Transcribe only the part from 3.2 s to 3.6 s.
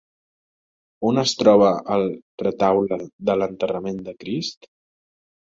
de